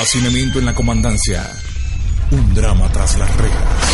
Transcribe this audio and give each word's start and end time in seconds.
Hacinamiento 0.00 0.58
en 0.58 0.64
la 0.64 0.74
comandancia. 0.74 1.46
Un 2.30 2.54
drama 2.54 2.90
tras 2.90 3.18
las 3.18 3.36
rejas. 3.36 3.84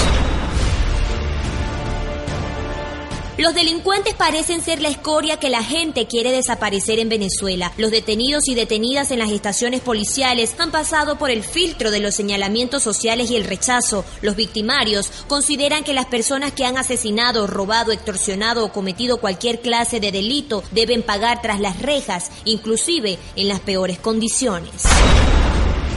Los 3.39 3.55
delincuentes 3.57 4.15
parecen 4.15 4.63
ser 4.63 4.81
la 4.81 4.89
escoria 4.89 5.41
que 5.41 5.51
la 5.51 5.65
gente 5.65 6.07
quiere 6.07 6.31
desaparecer 6.31 7.01
en 7.01 7.09
Venezuela. 7.09 7.73
Los 7.77 7.91
detenidos 7.91 8.47
y 8.47 8.55
detenidas 8.55 9.11
en 9.11 9.19
las 9.19 9.33
estaciones 9.33 9.81
policiales 9.81 10.55
han 10.61 10.71
pasado 10.71 11.19
por 11.19 11.33
el 11.33 11.43
filtro 11.43 11.91
de 11.91 11.99
los 11.99 12.15
señalamientos 12.15 12.85
sociales 12.85 13.29
y 13.33 13.37
el 13.37 13.43
rechazo. 13.43 14.05
Los 14.23 14.37
victimarios 14.37 15.11
consideran 15.27 15.83
que 15.83 15.93
las 15.93 16.07
personas 16.07 16.53
que 16.53 16.65
han 16.65 16.79
asesinado, 16.79 17.49
robado, 17.49 17.91
extorsionado 17.91 18.65
o 18.65 18.73
cometido 18.73 19.17
cualquier 19.17 19.61
clase 19.61 19.99
de 19.99 20.13
delito 20.13 20.63
deben 20.71 21.03
pagar 21.03 21.43
tras 21.43 21.59
las 21.59 21.83
rejas, 21.83 22.31
inclusive 22.45 23.19
en 23.35 23.49
las 23.49 23.59
peores 23.59 23.99
condiciones. 23.99 24.85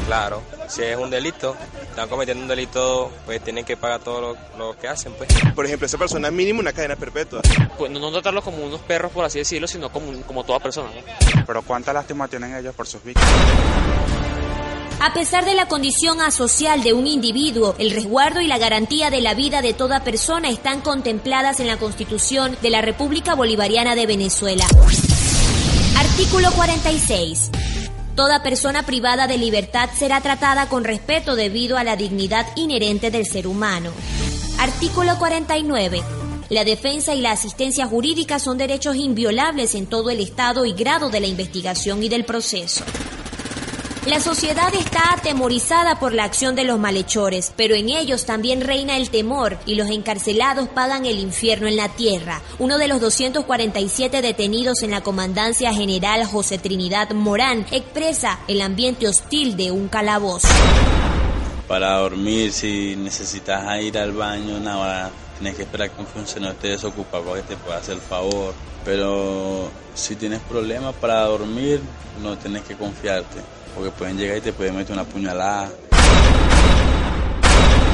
Claro, 0.10 0.42
si 0.68 0.82
es 0.82 0.98
un 0.98 1.12
delito, 1.12 1.56
están 1.84 2.10
cometiendo 2.10 2.42
un 2.42 2.50
delito, 2.50 3.12
pues 3.28 3.44
tienen 3.44 3.64
que 3.64 3.78
pagar 3.78 4.00
todo 4.00 4.20
lo, 4.20 4.58
lo 4.58 4.76
que 4.76 4.88
hacen, 4.88 5.14
pues. 5.14 5.30
Por 5.54 5.68
ejemplo, 5.68 5.86
esa 5.86 6.00
persona 6.00 6.32
mínimo 6.32 6.62
una 6.62 6.74
cadena 6.74 6.96
perpetua. 6.96 7.44
Pues 7.78 7.92
no, 7.92 8.00
no 8.00 8.12
tratarlos 8.12 8.44
como 8.44 8.66
unos 8.66 8.82
perros, 8.82 9.12
por 9.12 9.24
así 9.24 9.38
decirlo, 9.38 9.68
sino 9.68 9.92
como, 9.92 10.20
como 10.24 10.44
toda 10.44 10.60
persona. 10.60 10.90
¿no? 10.90 11.44
Pero 11.46 11.62
cuánta 11.62 11.94
lástima 11.94 12.28
tienen 12.28 12.56
ellos 12.56 12.74
por 12.74 12.88
sus 12.88 13.04
víctimas. 13.04 13.30
A 15.00 15.14
pesar 15.14 15.46
de 15.46 15.54
la 15.54 15.68
condición 15.68 16.22
asocial 16.22 16.82
de 16.82 16.94
un 16.94 17.06
individuo, 17.06 17.76
el 17.78 17.92
resguardo 17.92 18.42
y 18.42 18.48
la 18.48 18.58
garantía 18.58 19.12
de 19.12 19.22
la 19.22 19.36
vida 19.36 19.62
de 19.62 19.76
toda 19.76 20.04
persona 20.04 20.50
están 20.50 20.82
contempladas 20.82 21.60
en 21.60 21.68
la 21.68 21.78
Constitución 21.78 22.58
de 22.64 22.72
la 22.72 22.82
República 22.82 23.36
Bolivariana 23.36 23.94
de 23.94 24.08
Venezuela. 24.08 24.66
Artículo 26.00 26.52
46. 26.54 27.52
Toda 28.20 28.44
persona 28.44 28.84
privada 28.84 29.28
de 29.28 29.38
libertad 29.38 29.90
será 29.98 30.20
tratada 30.20 30.68
con 30.68 30.84
respeto 30.84 31.38
debido 31.38 31.78
a 31.78 31.86
la 31.86 31.96
dignidad 31.96 32.46
inherente 32.58 33.12
del 33.12 33.26
ser 33.26 33.48
humano. 33.48 33.92
Artículo 34.58 35.18
49. 35.18 36.04
La 36.50 36.66
defensa 36.66 37.16
y 37.16 37.22
la 37.22 37.32
asistencia 37.32 37.88
jurídica 37.88 38.38
son 38.38 38.58
derechos 38.58 38.98
inviolables 38.98 39.74
en 39.74 39.88
todo 39.88 40.10
el 40.10 40.20
estado 40.20 40.66
y 40.66 40.74
grado 40.74 41.10
de 41.10 41.22
la 41.22 41.28
investigación 41.28 42.04
y 42.04 42.10
del 42.10 42.26
proceso. 42.26 42.84
La 44.06 44.22
sociedad 44.22 44.74
está 44.74 45.14
atemorizada 45.14 46.00
por 46.00 46.14
la 46.14 46.24
acción 46.24 46.56
de 46.56 46.64
los 46.64 46.80
malhechores, 46.80 47.52
pero 47.58 47.76
en 47.76 47.90
ellos 47.90 48.26
también 48.26 48.62
reina 48.62 48.96
el 48.96 49.10
temor 49.10 49.60
y 49.66 49.76
los 49.76 49.90
encarcelados 49.90 50.70
pagan 50.70 51.06
el 51.06 51.20
infierno 51.20 51.68
en 51.68 51.76
la 51.76 51.90
tierra. 51.90 52.42
Uno 52.60 52.78
de 52.78 52.88
los 52.88 53.02
247 53.02 54.22
detenidos 54.22 54.84
en 54.84 54.92
la 54.92 55.02
Comandancia 55.02 55.74
General 55.74 56.26
José 56.26 56.58
Trinidad 56.58 57.12
Morán 57.12 57.66
expresa 57.72 58.40
el 58.48 58.62
ambiente 58.62 59.06
hostil 59.06 59.58
de 59.58 59.70
un 59.72 59.90
calabozo. 59.90 60.48
Para 61.68 61.98
dormir, 61.98 62.54
si 62.54 62.96
necesitas 62.96 63.82
ir 63.82 63.98
al 63.98 64.14
baño, 64.14 64.62
nada, 64.62 65.12
tienes 65.38 65.58
que 65.58 65.64
esperar 65.64 65.92
que 65.92 66.00
un 66.00 66.08
funcionario 66.08 66.54
esté 66.54 66.70
desocupado 66.70 67.26
para 67.26 67.42
que 67.42 67.50
te 67.50 67.58
pueda 67.58 67.78
hacer 67.78 67.96
el 67.96 68.02
favor. 68.02 68.54
Pero 68.86 69.70
si 69.94 70.16
tienes 70.16 70.40
problemas 70.40 70.96
para 70.96 71.26
dormir, 71.26 71.82
no 72.24 72.38
tienes 72.38 72.64
que 72.64 72.76
confiarte 72.76 73.59
porque 73.76 73.92
pueden 73.92 74.18
llegar 74.18 74.38
y 74.38 74.42
te 74.42 74.54
pueden 74.54 74.76
meter 74.76 74.94
una 74.94 75.04
puñalada. 75.04 75.70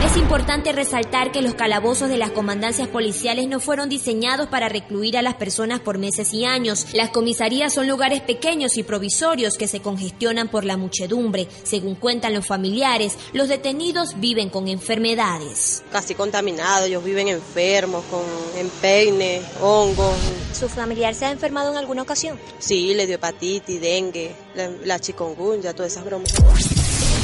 Es 0.05 0.17
importante 0.17 0.71
resaltar 0.71 1.31
que 1.31 1.41
los 1.41 1.55
calabozos 1.55 2.09
de 2.09 2.17
las 2.19 2.29
comandancias 2.29 2.87
policiales 2.87 3.47
no 3.47 3.59
fueron 3.59 3.89
diseñados 3.89 4.47
para 4.47 4.69
recluir 4.69 5.17
a 5.17 5.23
las 5.23 5.33
personas 5.33 5.79
por 5.79 5.97
meses 5.97 6.31
y 6.31 6.45
años. 6.45 6.85
Las 6.93 7.09
comisarías 7.09 7.73
son 7.73 7.87
lugares 7.87 8.21
pequeños 8.21 8.77
y 8.77 8.83
provisorios 8.83 9.57
que 9.57 9.67
se 9.67 9.81
congestionan 9.81 10.47
por 10.47 10.63
la 10.63 10.77
muchedumbre. 10.77 11.47
Según 11.63 11.95
cuentan 11.95 12.35
los 12.35 12.45
familiares, 12.45 13.17
los 13.33 13.49
detenidos 13.49 14.19
viven 14.19 14.51
con 14.51 14.67
enfermedades. 14.67 15.83
Casi 15.91 16.13
contaminados, 16.13 16.87
ellos 16.87 17.03
viven 17.03 17.27
enfermos, 17.27 18.05
con 18.05 18.21
empeine, 18.59 19.41
hongos. 19.59 20.15
¿Su 20.53 20.69
familiar 20.69 21.15
se 21.15 21.25
ha 21.25 21.31
enfermado 21.31 21.71
en 21.71 21.77
alguna 21.77 22.03
ocasión? 22.03 22.39
Sí, 22.59 22.93
le 22.93 23.07
dio 23.07 23.15
hepatitis, 23.15 23.81
dengue, 23.81 24.35
la, 24.53 24.69
la 24.83 24.99
chikungunya, 24.99 25.73
todas 25.73 25.93
esas 25.93 26.05
bromas. 26.05 26.31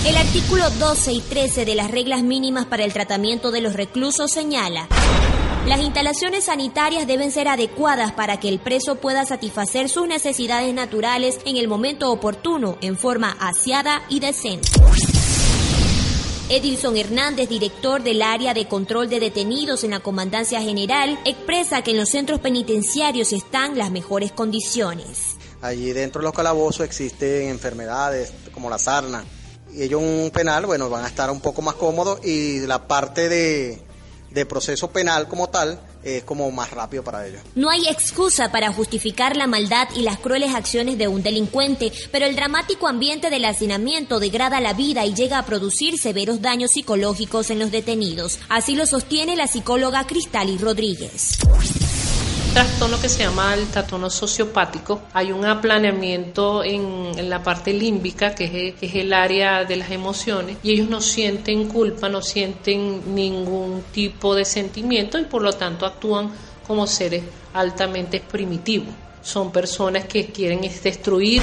El 0.05 0.17
artículo 0.17 0.69
12 0.69 1.13
y 1.13 1.21
13 1.21 1.65
de 1.65 1.75
las 1.75 1.91
reglas 1.91 2.23
mínimas 2.23 2.65
para 2.65 2.83
el 2.83 2.93
tratamiento 2.93 3.51
de 3.51 3.61
los 3.61 3.73
reclusos 3.73 4.31
señala 4.31 4.87
las 5.67 5.79
instalaciones 5.79 6.45
sanitarias 6.45 7.05
deben 7.05 7.31
ser 7.31 7.47
adecuadas 7.47 8.11
para 8.11 8.39
que 8.39 8.49
el 8.49 8.59
preso 8.59 8.95
pueda 8.95 9.25
satisfacer 9.25 9.89
sus 9.89 10.07
necesidades 10.07 10.73
naturales 10.73 11.39
en 11.45 11.55
el 11.55 11.67
momento 11.67 12.11
oportuno, 12.11 12.79
en 12.81 12.97
forma 12.97 13.37
aseada 13.39 14.01
y 14.09 14.19
decente. 14.19 14.67
Edilson 16.49 16.97
Hernández, 16.97 17.47
director 17.47 18.01
del 18.01 18.23
área 18.23 18.55
de 18.55 18.67
control 18.67 19.07
de 19.07 19.19
detenidos 19.19 19.83
en 19.83 19.91
la 19.91 19.99
Comandancia 19.99 20.59
General, 20.61 21.19
expresa 21.25 21.83
que 21.83 21.91
en 21.91 21.97
los 21.97 22.09
centros 22.09 22.39
penitenciarios 22.39 23.31
están 23.31 23.77
las 23.77 23.91
mejores 23.91 24.31
condiciones. 24.31 25.37
Allí 25.61 25.93
dentro 25.93 26.21
de 26.21 26.25
los 26.25 26.33
calabozos 26.33 26.87
existen 26.87 27.49
enfermedades 27.49 28.33
como 28.51 28.67
la 28.67 28.79
sarna, 28.79 29.23
ellos 29.77 30.01
un 30.01 30.31
penal, 30.31 30.65
bueno, 30.65 30.89
van 30.89 31.05
a 31.05 31.07
estar 31.07 31.29
un 31.31 31.41
poco 31.41 31.61
más 31.61 31.75
cómodos 31.75 32.25
y 32.25 32.59
la 32.61 32.87
parte 32.87 33.29
de, 33.29 33.81
de 34.31 34.45
proceso 34.45 34.89
penal 34.89 35.27
como 35.27 35.49
tal 35.49 35.79
es 36.03 36.23
como 36.23 36.49
más 36.51 36.71
rápido 36.71 37.03
para 37.03 37.27
ellos. 37.27 37.41
No 37.55 37.69
hay 37.69 37.87
excusa 37.87 38.51
para 38.51 38.73
justificar 38.73 39.35
la 39.35 39.47
maldad 39.47 39.87
y 39.95 40.01
las 40.01 40.17
crueles 40.17 40.55
acciones 40.55 40.97
de 40.97 41.07
un 41.07 41.21
delincuente, 41.21 41.91
pero 42.11 42.25
el 42.25 42.35
dramático 42.35 42.87
ambiente 42.87 43.29
del 43.29 43.45
hacinamiento 43.45 44.19
degrada 44.19 44.61
la 44.61 44.73
vida 44.73 45.05
y 45.05 45.13
llega 45.13 45.37
a 45.37 45.45
producir 45.45 45.99
severos 45.99 46.41
daños 46.41 46.71
psicológicos 46.71 47.49
en 47.49 47.59
los 47.59 47.71
detenidos. 47.71 48.39
Así 48.49 48.75
lo 48.75 48.85
sostiene 48.85 49.35
la 49.35 49.47
psicóloga 49.47 50.05
Cristali 50.07 50.57
Rodríguez 50.57 51.37
trastorno 52.53 52.99
que 52.99 53.07
se 53.07 53.23
llama 53.23 53.53
el 53.53 53.67
trastorno 53.67 54.09
sociopático. 54.09 55.03
Hay 55.13 55.31
un 55.31 55.45
aplaneamiento 55.45 56.63
en, 56.63 57.29
la 57.29 57.41
parte 57.41 57.73
límbica, 57.73 58.35
que 58.35 58.69
es, 58.69 58.75
es, 58.81 58.95
el 58.95 59.13
área 59.13 59.63
de 59.63 59.77
las 59.77 59.91
emociones, 59.91 60.57
y 60.61 60.71
ellos 60.71 60.89
no 60.89 60.99
sienten 60.99 61.67
culpa, 61.69 62.09
no 62.09 62.21
sienten 62.21 63.15
ningún 63.15 63.83
tipo 63.93 64.35
de 64.35 64.43
sentimiento 64.43 65.17
y 65.17 65.25
por 65.25 65.41
lo 65.41 65.53
tanto 65.53 65.85
actúan 65.85 66.31
como 66.67 66.87
seres 66.87 67.23
altamente 67.53 68.19
primitivos. 68.19 68.93
Son 69.21 69.51
personas 69.51 70.05
que 70.05 70.27
quieren 70.27 70.61
destruir 70.61 71.41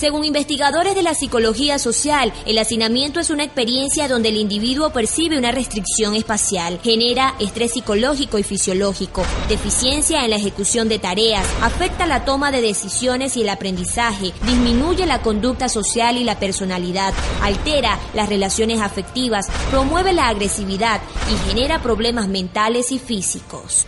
según 0.00 0.24
investigadores 0.24 0.94
de 0.94 1.02
la 1.02 1.12
psicología 1.12 1.78
social, 1.78 2.32
el 2.46 2.56
hacinamiento 2.56 3.20
es 3.20 3.28
una 3.28 3.44
experiencia 3.44 4.08
donde 4.08 4.30
el 4.30 4.38
individuo 4.38 4.94
percibe 4.94 5.36
una 5.36 5.52
restricción 5.52 6.14
espacial, 6.14 6.80
genera 6.82 7.34
estrés 7.38 7.72
psicológico 7.72 8.38
y 8.38 8.42
fisiológico, 8.42 9.22
deficiencia 9.50 10.24
en 10.24 10.30
la 10.30 10.36
ejecución 10.36 10.88
de 10.88 10.98
tareas, 10.98 11.46
afecta 11.60 12.06
la 12.06 12.24
toma 12.24 12.50
de 12.50 12.62
decisiones 12.62 13.36
y 13.36 13.42
el 13.42 13.50
aprendizaje, 13.50 14.32
disminuye 14.46 15.04
la 15.04 15.20
conducta 15.20 15.68
social 15.68 16.16
y 16.16 16.24
la 16.24 16.38
personalidad, 16.38 17.12
altera 17.42 18.00
las 18.14 18.30
relaciones 18.30 18.80
afectivas, 18.80 19.48
promueve 19.70 20.14
la 20.14 20.28
agresividad 20.28 21.02
y 21.30 21.48
genera 21.50 21.82
problemas 21.82 22.26
mentales 22.26 22.90
y 22.90 22.98
físicos. 22.98 23.86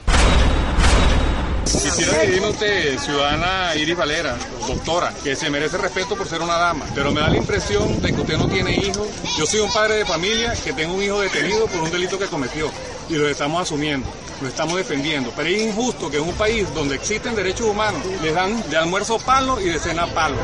Quisiera 1.64 2.18
decirme 2.18 2.48
usted, 2.48 2.98
ciudadana 2.98 3.74
Iris 3.76 3.96
Valera, 3.96 4.36
doctora, 4.66 5.12
que 5.22 5.36
se 5.36 5.48
merece 5.50 5.78
respeto 5.78 6.16
por 6.16 6.26
ser 6.26 6.40
una 6.40 6.56
dama, 6.56 6.84
pero 6.94 7.12
me 7.12 7.20
da 7.20 7.28
la 7.28 7.36
impresión 7.36 8.00
de 8.00 8.12
que 8.12 8.20
usted 8.20 8.36
no 8.36 8.48
tiene 8.48 8.76
hijos. 8.76 9.08
Yo 9.38 9.46
soy 9.46 9.60
un 9.60 9.72
padre 9.72 9.96
de 9.96 10.04
familia 10.04 10.54
que 10.64 10.72
tengo 10.72 10.94
un 10.94 11.02
hijo 11.02 11.20
detenido 11.20 11.66
por 11.66 11.82
un 11.82 11.90
delito 11.90 12.18
que 12.18 12.26
cometió 12.26 12.70
y 13.08 13.14
lo 13.14 13.28
estamos 13.28 13.62
asumiendo, 13.62 14.06
lo 14.40 14.48
estamos 14.48 14.76
defendiendo. 14.76 15.32
Pero 15.36 15.48
es 15.48 15.62
injusto 15.62 16.10
que 16.10 16.18
en 16.18 16.24
un 16.24 16.34
país 16.34 16.66
donde 16.74 16.96
existen 16.96 17.34
derechos 17.34 17.66
humanos 17.66 18.02
les 18.22 18.34
dan 18.34 18.68
de 18.68 18.76
almuerzo 18.76 19.18
palo 19.18 19.60
y 19.60 19.64
de 19.64 19.78
cena 19.78 20.06
palo. 20.08 20.36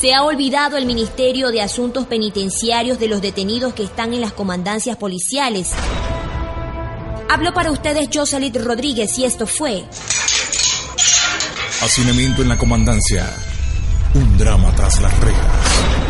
Se 0.00 0.14
ha 0.14 0.22
olvidado 0.22 0.76
el 0.76 0.86
Ministerio 0.86 1.50
de 1.50 1.60
Asuntos 1.60 2.06
Penitenciarios 2.06 2.98
de 2.98 3.08
los 3.08 3.20
detenidos 3.20 3.74
que 3.74 3.84
están 3.84 4.14
en 4.14 4.22
las 4.22 4.32
comandancias 4.32 4.96
policiales. 4.96 5.72
Hablo 7.32 7.54
para 7.54 7.70
ustedes 7.70 8.08
Joselit 8.12 8.56
Rodríguez 8.56 9.16
y 9.16 9.24
esto 9.24 9.46
fue 9.46 9.84
Hacinamiento 11.80 12.42
en 12.42 12.48
la 12.48 12.58
comandancia. 12.58 13.24
Un 14.14 14.36
drama 14.36 14.74
tras 14.74 15.00
las 15.00 15.16
rejas. 15.20 16.09